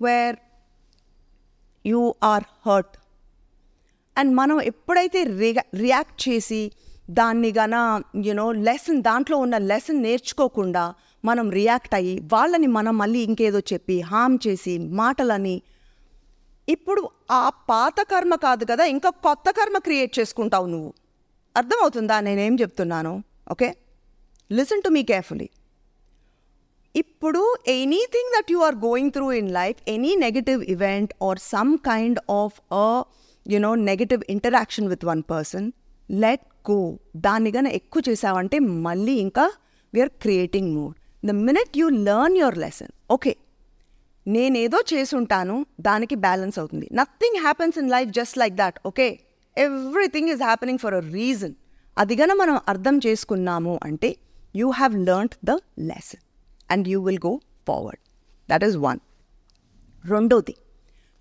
where 0.00 0.36
you 1.84 2.00
are 2.22 2.46
hurt 2.66 2.94
and 4.16 4.32
మనం 4.34 4.56
ఎప్పుడైతే 4.60 5.20
Riya 5.38 5.62
react 5.76 6.28
చేసి 6.28 6.62
దాన్ని 7.10 7.50
గన 7.52 7.74
యునో 8.24 8.46
లెసన్ 8.52 9.00
దాంట్లో 9.02 9.36
ఉన్న 9.38 9.56
లెసన్ 9.62 10.02
నేర్చుకోకుండా 10.02 10.84
మనం 11.24 11.46
రియాక్ట్ 11.50 11.94
అయ్యి 11.94 12.14
వాళ్ళని 12.32 12.68
మనం 12.68 12.94
మళ్ళీ 12.98 13.20
ఇంకేదో 13.20 13.60
చెప్పి 13.72 13.96
హామ్ 14.10 14.38
చేసి 14.46 14.74
మాటలని 14.78 15.56
ఇప్పుడు 16.70 17.02
ఆ 17.30 17.42
పాత 17.70 18.00
కర్మ 18.12 18.34
కాదు 18.44 18.64
కదా 18.64 18.84
ఇంకా 18.94 19.10
కొత్త 19.26 19.50
కర్మ 19.50 19.76
క్రియేట్ 19.78 20.12
చేసుకుంటావు 20.18 20.66
నువ్వు. 20.66 20.90
అర్థమవుతుందా? 21.56 22.16
నేనేం 22.20 22.54
చెప్తున్నాను? 22.54 23.12
Okay? 23.50 23.68
Listen 24.50 24.84
to 24.84 24.90
me 24.96 25.02
carefully 25.02 25.48
ఇప్పుడు 26.94 27.40
anything 27.74 28.32
that 28.36 28.48
you 28.50 28.60
are 28.68 28.76
going 28.84 29.12
through 29.12 29.26
in 29.32 29.50
life 29.52 29.78
any 29.88 30.12
negative 30.16 30.60
event 30.74 31.12
or 31.22 31.40
some 31.52 31.72
kind 31.88 32.20
of 32.38 32.56
a 32.78 32.86
you know 33.46 33.72
negative 33.88 34.22
interaction 34.28 34.88
with 34.88 35.04
one 35.04 35.22
person 35.32 35.66
let 36.10 36.46
go 36.70 36.78
దాన్ని 37.26 37.50
గన 37.50 37.68
ఎక్కువ 37.78 38.02
చేసావంటే 38.08 38.58
మళ్ళీ 38.86 39.14
ఇంకా 39.26 39.44
we're 39.94 40.12
creating 40.24 40.70
mood 40.76 40.96
the 41.22 41.34
minute 41.46 41.78
you 41.80 41.86
learn 42.08 42.36
your 42.36 42.58
lesson 42.58 42.92
okay 43.10 43.32
నేనేదో 44.26 44.78
చేసుంటాను 44.94 45.66
దానికి 45.80 46.14
balance 46.14 46.58
అవుతుంది. 46.58 46.86
Nothing 46.92 47.38
happens 47.42 47.78
in 47.78 47.90
life 47.90 48.10
just 48.10 48.38
like 48.38 48.54
that 48.54 48.78
okay 48.86 49.20
everything 49.56 50.28
is 50.28 50.42
happening 50.42 50.78
for 50.78 50.94
a 50.94 50.98
reason 50.98 51.54
అదిగన 51.98 52.32
మనం 52.32 52.60
అర్థం 52.68 53.00
చేసుకున్నాము 53.06 53.78
అంటే 53.84 54.16
you 54.56 54.70
have 54.70 54.96
learned 54.96 55.34
the 55.44 55.50
lesson 55.78 56.20
and 56.70 56.88
you 56.88 57.02
will 57.02 57.18
go 57.26 57.40
forward 57.68 58.00
that 58.50 58.64
is 58.64 58.76
one 58.76 58.98
రెండోది 60.12 60.56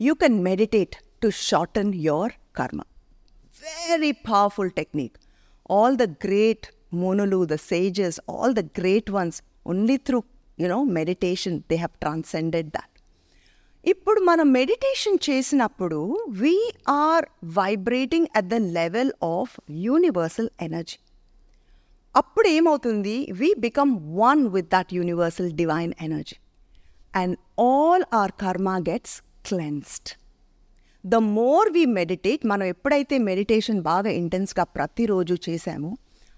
you 0.02 0.14
can 0.14 0.44
meditate 0.44 0.96
to 1.22 1.30
shorten 1.30 1.94
your 1.94 2.32
karma 2.56 2.82
very 3.64 4.14
powerful 4.32 4.72
technique 4.72 5.18
all 5.72 5.98
the 5.98 6.02
great 6.02 6.68
Monolu, 6.94 7.46
the 7.46 7.56
sages 7.56 8.20
all 8.30 8.54
the 8.54 8.60
great 8.60 9.12
ones 9.12 9.42
only 9.68 9.98
through 9.98 10.24
you know 10.60 10.84
meditation 10.84 11.60
they 11.60 11.76
have 11.76 12.00
transcended 12.00 12.70
that 12.70 13.00
ఇప్పుడు 13.86 14.22
మనం 14.22 14.52
meditation 14.52 15.18
చేసినప్పుడు 15.30 16.20
we're 16.30 17.26
vibrating 17.46 18.28
at 18.36 18.46
the 18.46 18.54
level 18.54 19.12
of 19.24 19.60
universal 19.72 20.50
energy 20.62 20.98
అప్పుడు 22.16 22.48
ఏమవుతుంది? 22.48 23.32
We 23.32 23.54
become 23.60 24.18
one 24.18 24.48
with 24.48 24.68
that 24.68 24.94
universal 24.94 25.52
divine 25.52 25.94
energy 26.02 26.36
and 27.16 27.62
all 27.62 28.04
our 28.14 28.32
karma 28.32 28.78
gets 28.78 29.22
cleansed 29.48 30.10
the 31.06 31.16
more 31.16 31.72
we 31.72 31.86
meditate 31.86 32.46
మనం 32.46 32.64
ఎప్పుడైతే 32.64 33.18
meditation 33.18 33.82
బాగా 33.82 34.10
ఇంటెన్స్గా 34.10 34.64
ప్రతిరోజు 34.64 35.38
చేశామో 35.50 35.98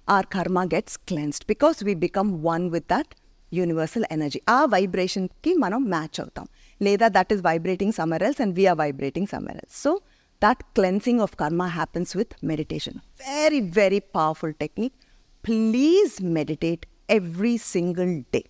our 0.10 0.26
karma 0.26 0.64
gets 0.64 0.98
cleansed 0.98 1.46
because 1.46 1.84
we 1.84 1.94
become 1.94 2.46
one 2.46 2.70
with 2.70 2.86
that 2.86 3.16
universal 3.60 4.06
energy 4.12 4.42
ఆ 4.50 4.60
వైబ్రేషన్కి 4.66 5.54
మనం 5.64 5.82
match 5.94 6.18
అవుతాం. 6.24 6.48
లేదా 6.82 7.08
that 7.18 7.34
is 7.34 7.42
vibrating 7.50 7.96
somewhere 8.00 8.24
else 8.28 8.42
and 8.42 8.56
we're 8.60 8.78
vibrating 8.78 9.28
somewhere 9.28 9.60
else 9.64 9.78
so 9.84 9.94
that 10.42 10.62
cleansing 10.80 11.20
of 11.20 11.36
karma 11.36 11.64
happens 11.80 12.18
with 12.18 12.34
meditation 12.52 12.98
very 13.34 13.62
very 13.82 14.02
powerful 14.20 14.56
technique 14.64 14.96
please 15.44 16.16
meditate 16.40 16.86
every 17.20 17.58
single 17.58 18.16
day 18.36 18.42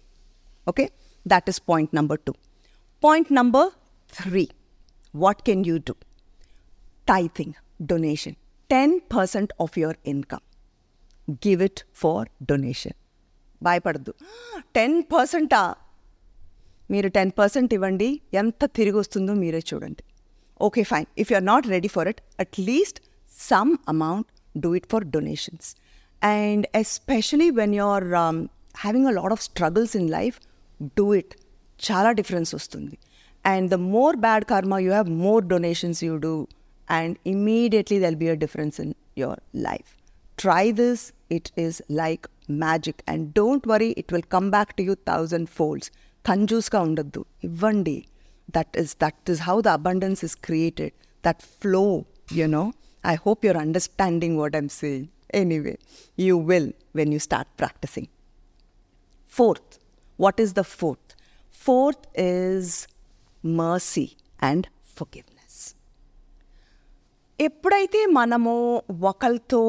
okay? 0.67 0.89
That 1.25 1.45
is 1.51 1.59
point 1.59 1.93
number 1.93 2.17
2 2.17 2.33
point 3.03 3.29
number 3.31 3.63
3 4.13 4.47
what 5.13 5.43
can 5.43 5.63
you 5.63 5.77
do? 5.79 5.95
Tithing 7.07 7.55
donation. 7.85 8.35
10% 8.69 9.51
of 9.59 9.75
your 9.75 9.95
income. 10.03 10.43
Give 11.45 11.61
it 11.61 11.83
for 11.93 12.17
donation. 12.45 12.93
భయపడద్దు. 13.63 14.13
Ten 14.75 15.03
పర్సెంటా? 15.03 15.75
మీరు 16.91 17.09
ten 17.09 17.31
percent 17.39 17.73
ఇవ్వండి. 17.73 18.21
ఎంత 18.33 18.65
తిరిగి 18.65 18.97
వస్తుందో 18.97 19.33
మీరే 19.33 19.59
చూడండి. 19.73 20.03
Okay 20.61 20.83
fine. 20.83 21.05
If 21.17 21.31
you 21.31 21.35
are 21.35 21.45
not 21.45 21.67
ready 21.67 21.87
for 21.87 22.07
it 22.07 22.21
at least 22.39 22.99
some 23.49 23.77
amount 23.87 24.59
do 24.59 24.75
it 24.75 24.87
for 24.91 25.03
donations. 25.03 25.75
And 26.23 26.67
especially 26.75 27.49
when 27.49 27.75
you 27.75 27.83
are 27.83 28.03
having 28.77 29.07
a 29.07 29.11
lot 29.11 29.31
of 29.31 29.41
struggles 29.41 29.95
in 29.95 30.09
life 30.09 30.39
do 30.97 31.13
it. 31.13 31.35
చాలా 31.91 32.11
difference 32.11 32.55
వస్తుంది. 32.55 32.97
And 33.45 33.71
the 33.71 33.73
more 33.73 34.15
bad 34.15 34.43
karma 34.45 34.77
you 34.77 34.89
have 34.89 35.09
more 35.09 35.45
donations 35.45 36.03
you 36.03 36.17
do. 36.17 36.47
And 36.89 37.17
immediately 37.27 37.99
they'll 37.99 38.15
be 38.15 38.27
a 38.27 38.33
difference 38.33 38.81
in 38.81 38.93
your 39.17 39.39
life. 39.55 40.00
Try 40.43 40.71
this. 40.71 41.13
It 41.29 41.51
is 41.55 41.81
like 41.89 42.27
magic. 42.47 43.03
And 43.07 43.33
don't 43.33 43.65
worry 43.65 43.91
it 43.91 44.11
will 44.11 44.27
come 44.35 44.49
back 44.51 44.75
to 44.77 44.83
you 44.83 44.95
thousand 45.11 45.49
folds. 45.49 45.91
కంజూస్గా 46.29 46.81
ఉండద్దు 46.81 47.25
ఇవ్వండి 47.43 48.05
that 48.49 48.77
is 48.77 48.97
that 49.01 49.29
is 49.31 49.41
how 49.41 49.61
the 49.61 49.67
abundance 49.67 50.23
is 50.23 50.35
created 50.35 50.93
that 51.25 51.41
flow 51.61 52.03
you 52.33 52.47
know 52.47 52.73
I 53.07 53.15
hope 53.15 53.45
you're 53.45 53.57
understanding 53.57 54.37
what 54.37 54.55
I'm 54.55 54.69
saying 54.69 55.07
anyway 55.33 55.79
you 56.19 56.39
will 56.39 56.71
when 56.95 57.13
you 57.13 57.19
start 57.19 57.59
practising 57.59 58.07
fourth 59.29 59.73
what 60.19 60.41
is 60.41 60.53
the 60.53 60.61
fourth 60.61 61.13
fourth 61.65 62.19
is 62.19 62.87
mercy 63.45 64.07
and 64.41 64.67
forgiveness 64.97 65.30
ఎప్పుడైతే 67.41 68.05
మనము 68.05 68.83
ఒకరితో 69.01 69.61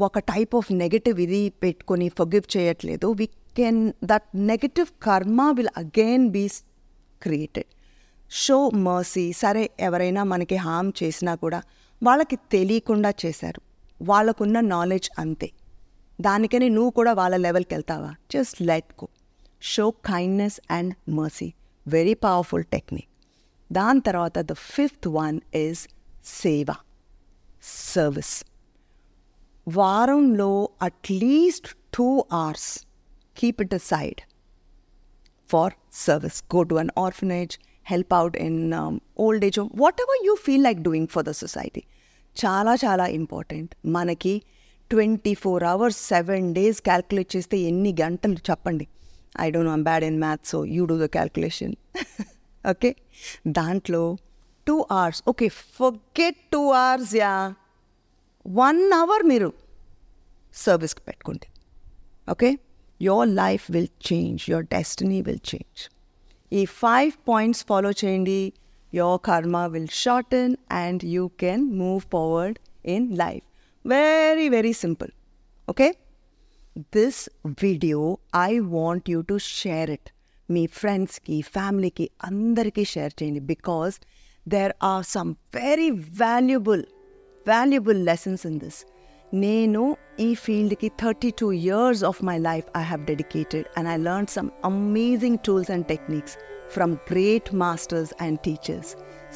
ఒక 0.00 0.18
type 0.18 0.56
of 0.56 0.72
negative 0.72 1.20
ఇది 1.20 1.48
పెట్టుకొని 1.48 2.08
forgive 2.08 2.56
చేయట్లేదు 2.56 3.12
we 3.12 3.26
can 3.56 3.92
that 4.04 4.28
negative 4.34 4.86
karma 5.02 5.50
will 5.50 5.68
again 5.76 6.30
be 6.30 6.48
created 7.22 7.66
show 8.30 8.70
mercy 8.70 9.32
సరే 9.32 9.70
ఎవరైనా 9.80 10.24
మనకి 10.24 10.56
హామ్ 10.56 10.92
చేసినా 11.02 11.34
కూడా 11.34 11.62
వాళ్ళకి 12.02 12.36
తెలియకుండా 12.36 13.14
చేశారు. 13.26 13.60
వాళ్ళకున్న 14.02 14.60
నాలెడ్జ్ 14.60 15.10
అంతే. 15.18 15.50
దానికని 16.20 16.68
నువ్వు 16.68 16.90
కూడా 16.90 17.12
వాళ్ళ 17.12 17.36
లెవెల్కి 17.36 17.74
వెళ్తావా? 17.74 18.14
Just 18.30 18.62
let 18.62 19.04
go 19.04 19.08
show 19.62 19.90
kindness 19.90 20.60
and 20.70 20.94
mercy 21.08 21.52
very 21.86 22.14
powerful 22.14 22.64
technique 22.64 23.08
దాని 23.72 24.00
తర్వాత 24.00 24.38
the 24.38 24.52
fifth 24.52 25.08
one 25.08 25.40
is 25.54 25.88
seva 26.24 26.66
service 27.91 28.35
వారంలో 29.67 30.51
at least 30.81 31.69
two 31.97 32.07
hours 32.39 32.69
keep 33.37 33.61
it 33.61 33.73
aside 33.89 34.21
for 35.49 35.73
service 36.05 36.39
go 36.55 36.61
to 36.63 36.75
an 36.75 36.91
orphanage 36.97 37.53
help 37.85 38.13
out 38.13 38.37
in 38.47 38.59
old 39.19 39.45
age 39.45 39.59
whatever 40.01 40.21
you 40.25 40.35
feel 40.45 40.63
like 40.63 40.81
doing 40.81 41.07
for 41.07 41.25
the 41.27 41.33
society 41.37 41.83
చాలా 42.35 42.73
చాలా 42.83 43.05
important 43.19 43.71
మనకి 43.87 44.33
twenty 44.91 45.33
four 45.35 45.63
hours 45.65 45.99
seven 46.07 46.47
days 46.53 46.79
calculate 46.81 47.29
చేస్తే 47.35 47.57
ఎన్ని 47.69 47.91
గంటలు 48.01 48.39
చెప్పండి 48.49 48.85
I 49.39 49.47
don't 49.51 49.69
know 49.69 49.73
I'm 49.73 49.83
bad 49.83 50.03
in 50.03 50.19
maths 50.19 50.51
so 50.51 50.59
you 50.75 50.83
do 50.85 50.95
the 50.97 51.07
calculation 51.15 51.73
okay 52.63 52.91
దాంట్లో 53.49 54.03
Two 54.66 54.86
hours. 54.90 55.22
Okay 55.28 55.48
forget 55.48 56.36
two 56.52 56.70
hours 56.70 57.14
yeah. 57.16 57.54
One 58.46 58.92
hour 58.92 59.22
మీరు 59.22 59.52
సర్వీస్కి 60.54 61.00
పెట్టుకోండి 61.00 61.48
okay? 62.30 62.58
Your 63.02 63.28
life 63.28 63.70
will 63.70 63.92
change 64.12 64.50
your 64.50 64.64
destiny 64.64 65.22
will 65.22 65.44
change. 65.54 65.80
ఈ 66.52 66.64
five 66.64 67.12
points 67.28 67.64
follow 67.64 67.90
చేయండి. 67.90 68.52
Your 68.94 69.20
karma 69.24 69.58
will 69.66 69.88
shorten 69.90 70.56
and 70.70 71.04
you 71.04 71.30
can 71.40 71.78
move 71.78 72.00
forward 72.12 72.58
in 72.86 73.18
life. 73.18 73.44
Very 73.86 74.48
very 74.48 74.72
simple. 74.72 75.10
Okay? 75.68 75.94
This 76.78 77.30
video 77.62 78.18
I 78.36 78.58
want 78.58 79.10
you 79.10 79.20
to 79.20 79.38
share 79.38 79.90
it. 79.90 80.10
మీ 80.50 80.66
ఫ్రెండ్స్కి 80.66 81.40
ఫ్యామిలీకి 81.40 82.10
అందరికీ 82.24 82.84
share 82.84 83.12
చేయండి. 83.22 83.40
Because 83.40 84.00
there 84.46 84.74
are 84.84 85.04
some 85.06 85.30
very 85.54 85.90
valuable 86.20 86.82
valuable 87.46 88.00
lessons 88.06 88.44
in 88.46 88.58
this 88.58 88.80
నేను 89.34 89.82
ఈ 90.20 90.28
ఫీల్డ్కి 90.34 90.88
thirty 91.02 91.30
two 91.40 91.52
years 91.60 92.02
of 92.04 92.18
my 92.24 92.38
life 92.40 92.66
I 92.76 92.82
have 92.82 93.04
dedicated 93.06 93.66
and 93.76 93.88
I 93.88 93.96
learn 94.02 94.26
some 94.26 94.50
amazing 94.64 95.38
tools 95.44 95.70
and 95.70 95.86
techniques 95.86 96.34
from 96.68 96.94
great 97.08 97.48
masters 97.54 98.12
and 98.20 98.38
teachers 98.40 98.90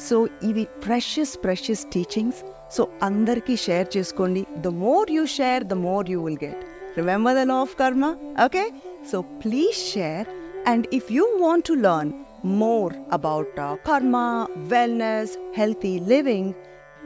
so 0.07 0.17
ఇవి 0.43 0.65
precious 0.85 1.33
precious 1.43 1.83
teachings 1.91 2.39
so 2.75 2.83
అందరికీ 3.01 3.55
share 3.57 3.87
చేసుకోండి 3.97 4.43
the 4.61 4.71
more 4.77 5.11
you 5.11 5.25
share 5.25 5.63
the 5.63 5.73
more 5.73 6.09
you 6.09 6.19
will 6.23 6.41
get 6.43 6.61
remember 6.97 7.35
the 7.35 7.43
law 7.43 7.57
of 7.61 7.75
karma 7.75 8.05
okay 8.45 8.63
so 9.11 9.19
please 9.43 9.79
share 9.93 10.27
and 10.67 10.85
if 10.93 11.09
you 11.11 11.25
want 11.39 11.65
to 11.65 11.73
learn 11.79 12.11
more 12.43 12.91
about 13.11 13.57
uh, 13.57 13.75
karma, 13.77 14.47
wellness, 14.67 15.37
healthy 15.55 15.99
living, 15.99 16.55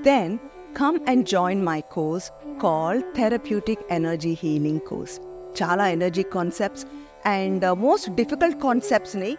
then 0.04 0.40
come 0.74 1.02
and 1.08 1.28
join 1.28 1.64
my 1.64 1.82
course 1.82 2.32
called 2.60 3.04
Therapeutic 3.16 3.80
Energy 3.90 4.34
Healing 4.34 4.80
Course. 4.82 5.20
Chala 5.54 5.92
energy 5.92 6.24
concepts 6.24 6.86
and 7.26 7.64
uh, 7.64 7.76
most 7.76 8.16
difficult 8.16 8.60
concepts 8.60 9.16
ne 9.16 9.38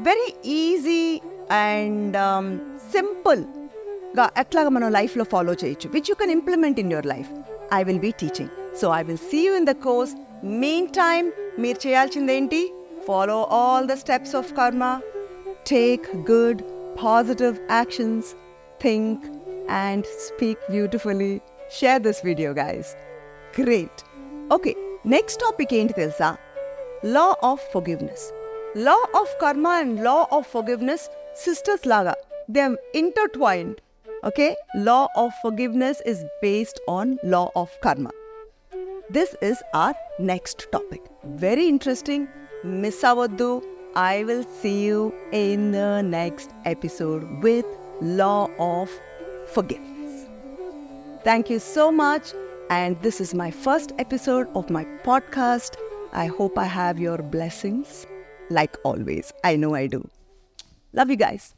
very 0.00 0.34
easy 0.42 1.20
and 1.50 2.16
um, 2.16 2.46
simple 2.96 3.42
గా 4.18 4.24
ఎట్లాగా 4.42 4.70
మనం 4.76 4.88
లైఫ్లో 4.96 5.24
follow 5.32 5.52
చేయొచ్చు 5.62 5.88
which 5.94 6.08
you 6.10 6.14
can 6.20 6.32
implement 6.36 6.78
in 6.82 6.90
your 6.94 7.08
life 7.12 7.28
I 7.78 7.80
will 7.88 8.00
be 8.04 8.12
teaching 8.22 8.52
so 8.80 8.86
I 8.98 9.00
will 9.08 9.20
see 9.30 9.40
you 9.46 9.52
in 9.60 9.68
the 9.70 9.74
course 9.86 10.12
meantime 11.00 11.26
మీరు 11.64 11.78
చేయాల్సిందేంటి 11.86 12.60
follow 13.08 13.38
all 13.58 13.86
the 13.90 13.96
steps 14.02 14.34
of 14.40 14.50
karma 14.60 14.84
take 15.65 16.25
good, 16.25 16.63
positive 16.95 17.59
actions, 17.69 18.35
think, 18.79 19.23
and 19.67 20.05
speak 20.05 20.57
beautifully. 20.69 21.41
Share 21.69 21.99
this 21.99 22.21
video, 22.21 22.53
guys. 22.53 22.95
Great. 23.53 24.03
Okay, 24.51 24.75
next 25.15 25.35
topic 25.45 25.69
ఏంటి 25.79 25.93
తెలుసా 26.01 26.29
law 27.15 27.27
of 27.51 27.63
forgiveness 27.73 28.25
law 28.75 29.01
of 29.13 29.29
karma 29.41 29.73
and 29.81 30.01
law 30.01 30.21
of 30.31 30.47
forgiveness 30.47 31.01
sisters 31.35 31.81
laga 31.91 32.13
they 32.53 32.61
are 32.67 32.77
intertwined 32.93 33.75
okay 34.29 34.55
law 34.75 35.07
of 35.15 35.31
forgiveness 35.41 36.01
is 36.11 36.23
based 36.41 36.79
on 36.87 37.17
law 37.23 37.51
of 37.55 37.69
karma 37.83 38.11
this 39.17 39.35
is 39.49 39.61
our 39.73 39.93
next 40.17 40.65
topic 40.71 41.03
very 41.45 41.67
interesting 41.73 42.27
miss 42.63 42.99
avoddu 43.11 43.49
i 43.94 44.24
will 44.24 44.44
see 44.44 44.84
you 44.84 45.14
in 45.32 45.72
the 45.72 46.02
next 46.02 46.50
episode 46.64 47.24
with 47.42 47.64
law 48.00 48.48
of 48.58 48.90
forgiveness. 49.48 50.26
Thank 51.24 51.50
you 51.50 51.58
so 51.58 51.90
much 51.90 52.32
and 52.70 53.00
this 53.02 53.20
is 53.20 53.34
my 53.34 53.50
first 53.50 53.92
episode 53.98 54.46
of 54.54 54.70
my 54.70 54.84
podcast. 55.04 55.76
I 56.12 56.26
hope 56.26 56.56
i 56.58 56.64
have 56.64 56.98
your 56.98 57.18
blessings 57.18 58.06
like 58.50 58.76
always. 58.84 59.32
I 59.44 59.56
know 59.56 59.74
i 59.74 59.86
do. 59.86 60.08
Love 60.92 61.10
you 61.10 61.16
guys 61.16 61.54